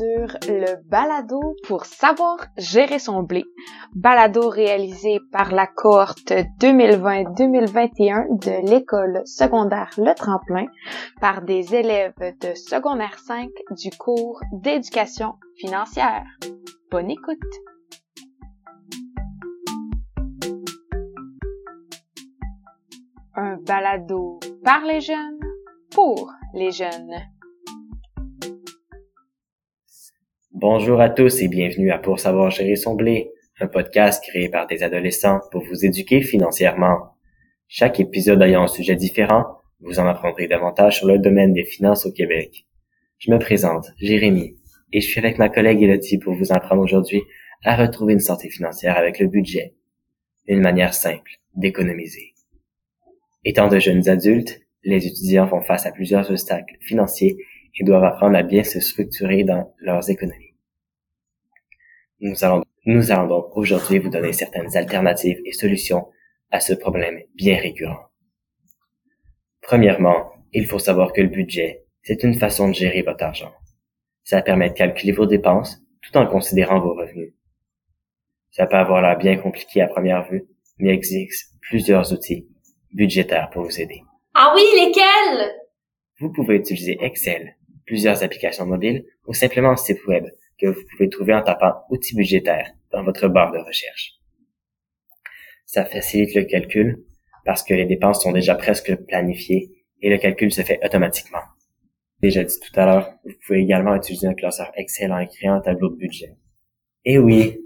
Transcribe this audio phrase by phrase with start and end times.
[0.00, 3.44] sur le balado pour savoir gérer son blé.
[3.94, 10.64] Balado réalisé par la cohorte 2020-2021 de l'école secondaire Le Tremplin
[11.20, 16.24] par des élèves de secondaire 5 du cours d'éducation financière.
[16.90, 17.38] Bonne écoute!
[23.34, 25.40] Un balado par les jeunes
[25.90, 27.20] pour les jeunes.
[30.62, 34.66] Bonjour à tous et bienvenue à Pour savoir gérer son blé, un podcast créé par
[34.66, 37.14] des adolescents pour vous éduquer financièrement.
[37.66, 39.46] Chaque épisode ayant un sujet différent,
[39.80, 42.66] vous en apprendrez davantage sur le domaine des finances au Québec.
[43.16, 44.58] Je me présente, Jérémy,
[44.92, 47.22] et je suis avec ma collègue Elodie pour vous apprendre aujourd'hui
[47.64, 49.72] à retrouver une santé financière avec le budget.
[50.46, 52.34] Une manière simple d'économiser.
[53.46, 57.38] Étant de jeunes adultes, les étudiants font face à plusieurs obstacles financiers
[57.78, 60.49] et doivent apprendre à bien se structurer dans leurs économies.
[62.20, 66.08] Nous allons, nous allons donc aujourd'hui vous donner certaines alternatives et solutions
[66.50, 68.10] à ce problème bien récurrent.
[69.62, 73.52] Premièrement, il faut savoir que le budget, c'est une façon de gérer votre argent.
[74.24, 77.32] Ça permet de calculer vos dépenses tout en considérant vos revenus.
[78.50, 80.44] Ça peut avoir l'air bien compliqué à première vue,
[80.78, 82.48] mais il existe plusieurs outils
[82.92, 84.02] budgétaires pour vous aider.
[84.34, 85.54] Ah oui, lesquels?
[86.18, 90.26] Vous pouvez utiliser Excel, plusieurs applications mobiles ou simplement un site web
[90.60, 94.14] que vous pouvez trouver en tapant outils budgétaires dans votre barre de recherche.
[95.66, 97.04] Ça facilite le calcul
[97.44, 99.70] parce que les dépenses sont déjà presque planifiées
[100.02, 101.42] et le calcul se fait automatiquement.
[102.20, 105.60] Déjà dit tout à l'heure, vous pouvez également utiliser un classeur Excel en créant un
[105.60, 106.36] tableau de budget.
[107.04, 107.58] Et oui,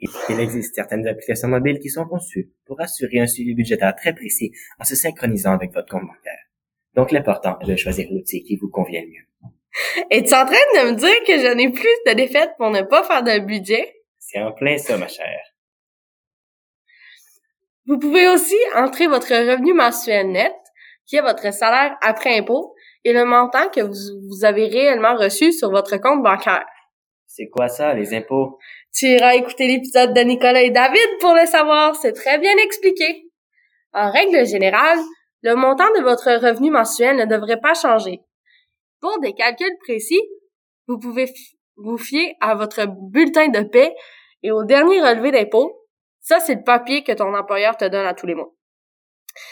[0.00, 4.52] il existe certaines applications mobiles qui sont conçues pour assurer un suivi budgétaire très précis
[4.78, 6.50] en se synchronisant avec votre compte bancaire.
[6.94, 9.52] Donc l'important est de choisir l'outil qui vous convient le mieux.
[10.10, 13.02] Es-tu en train de me dire que je n'ai plus de défaites pour ne pas
[13.04, 13.94] faire de budget?
[14.18, 15.42] C'est en plein ça, ma chère.
[17.86, 20.54] Vous pouvez aussi entrer votre revenu mensuel net,
[21.06, 22.74] qui est votre salaire après impôt,
[23.04, 26.64] et le montant que vous, avez réellement reçu sur votre compte bancaire.
[27.26, 28.58] C'est quoi ça, les impôts?
[28.94, 33.24] Tu iras écouter l'épisode de Nicolas et David pour le savoir, c'est très bien expliqué.
[33.92, 34.98] En règle générale,
[35.42, 38.20] le montant de votre revenu mensuel ne devrait pas changer.
[39.02, 40.22] Pour des calculs précis,
[40.86, 41.30] vous pouvez
[41.76, 43.92] vous fier à votre bulletin de paie
[44.44, 45.88] et au dernier relevé d'impôt.
[46.20, 48.54] Ça, c'est le papier que ton employeur te donne à tous les mois.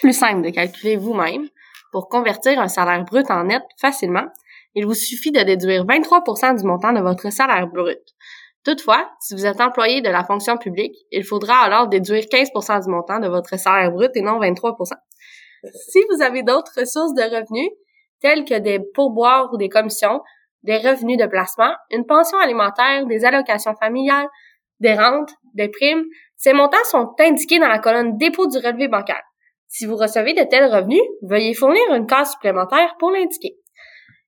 [0.00, 1.48] Plus simple de calculer vous-même.
[1.90, 4.26] Pour convertir un salaire brut en net facilement,
[4.76, 7.98] il vous suffit de déduire 23% du montant de votre salaire brut.
[8.64, 12.90] Toutefois, si vous êtes employé de la fonction publique, il faudra alors déduire 15% du
[12.90, 14.92] montant de votre salaire brut et non 23%
[15.64, 17.70] Si vous avez d'autres ressources de revenus,
[18.20, 20.20] tels que des pourboires ou des commissions,
[20.62, 24.28] des revenus de placement, une pension alimentaire, des allocations familiales,
[24.80, 26.04] des rentes, des primes.
[26.36, 29.22] Ces montants sont indiqués dans la colonne dépôt du relevé bancaire.
[29.68, 33.56] Si vous recevez de tels revenus, veuillez fournir une case supplémentaire pour l'indiquer.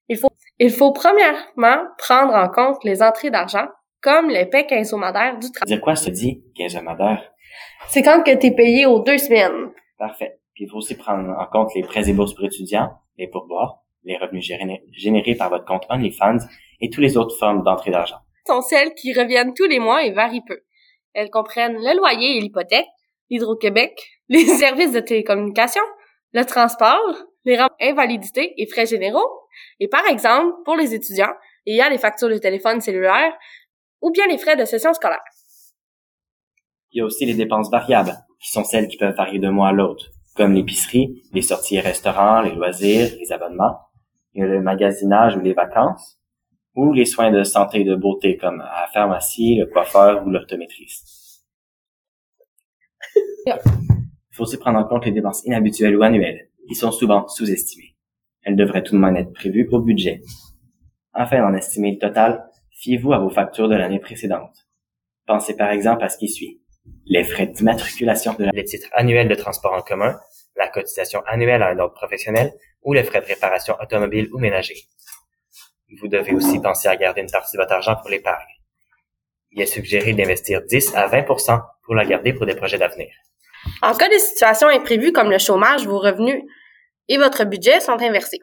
[0.08, 3.66] Il faut, il faut premièrement prendre en compte les entrées d'argent,
[4.00, 5.74] comme les paies quinzomadaires du travail.
[5.74, 7.32] Dire quoi se dit quinzomadaire?
[7.88, 9.72] C'est quand que t'es payé aux deux semaines.
[9.98, 10.38] Parfait.
[10.54, 13.81] Puis il faut aussi prendre en compte les prêts et bourses pour étudiants, les pourboires,
[14.04, 14.50] les revenus
[14.92, 16.38] générés par votre compte OnlyFans
[16.80, 18.18] et toutes les autres formes d'entrée d'argent.
[18.46, 20.60] sont celles qui reviennent tous les mois et varient peu.
[21.14, 22.88] Elles comprennent le loyer et l'hypothèque,
[23.30, 23.92] l'Hydro-Québec,
[24.28, 25.82] les services de télécommunication,
[26.32, 27.14] le transport,
[27.44, 29.28] les rentes invalidité et frais généraux.
[29.80, 31.34] Et par exemple, pour les étudiants,
[31.66, 33.32] il y a les factures de téléphone cellulaire
[34.00, 35.22] ou bien les frais de session scolaire.
[36.92, 39.68] Il y a aussi les dépenses variables, qui sont celles qui peuvent varier d'un mois
[39.68, 43.78] à l'autre, comme l'épicerie, les sorties et restaurants, les loisirs, les abonnements,
[44.34, 46.18] il y a le magasinage ou les vacances,
[46.74, 51.44] ou les soins de santé et de beauté comme la pharmacie, le coiffeur ou l'orthométriste.
[53.46, 57.96] Il faut aussi prendre en compte les dépenses inhabituelles ou annuelles, qui sont souvent sous-estimées.
[58.42, 60.22] Elles devraient tout de même être prévues au budget.
[61.12, 64.66] Afin d'en estimer le total, fiez-vous à vos factures de l'année précédente.
[65.26, 66.60] Pensez par exemple à ce qui suit.
[67.04, 68.62] Les frais d'immatriculation de la...
[68.62, 70.18] titre annuel de transport en commun,
[70.56, 72.52] la cotisation annuelle à un ordre professionnel
[72.82, 74.76] ou les frais de réparation automobile ou ménager.
[76.00, 78.48] Vous devez aussi penser à garder une partie de votre argent pour l'épargne.
[79.50, 83.10] Il est suggéré d'investir 10 à 20% pour la garder pour des projets d'avenir.
[83.82, 86.42] En cas de situation imprévue comme le chômage, vos revenus
[87.08, 88.40] et votre budget sont inversés.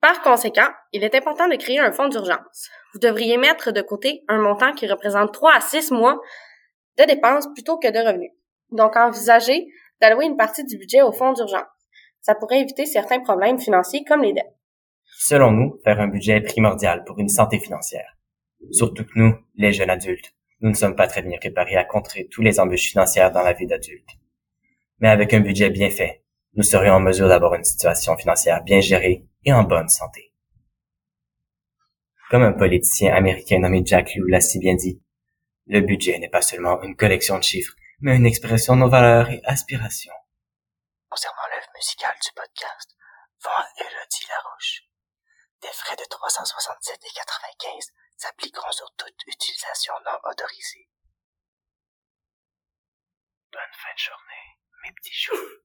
[0.00, 2.68] Par conséquent, il est important de créer un fonds d'urgence.
[2.92, 6.20] Vous devriez mettre de côté un montant qui représente 3 à 6 mois
[6.98, 8.32] de dépenses plutôt que de revenus.
[8.70, 9.68] Donc, envisagez
[10.02, 11.62] d'allouer une partie du budget au fonds d'urgence.
[12.20, 14.54] Ça pourrait éviter certains problèmes financiers comme les dettes.
[15.04, 18.18] Selon nous, faire un budget est primordial pour une santé financière.
[18.72, 22.28] Surtout que nous, les jeunes adultes, nous ne sommes pas très bien préparés à contrer
[22.30, 24.08] tous les embûches financières dans la vie d'adulte.
[24.98, 26.24] Mais avec un budget bien fait,
[26.54, 30.32] nous serions en mesure d'avoir une situation financière bien gérée et en bonne santé.
[32.30, 35.00] Comme un politicien américain nommé Jack Lew l'a si bien dit,
[35.66, 39.30] le budget n'est pas seulement une collection de chiffres, mais une expression de nos valeurs
[39.30, 40.12] et aspirations.
[41.08, 42.96] Concernant l'œuvre musicale du podcast,
[43.42, 44.82] Vent Elodie Larouche,
[45.62, 50.88] des frais de 367,95 s'appliqueront sur toute utilisation non autorisée.
[53.52, 55.62] Bonne fin de journée, mes petits choux.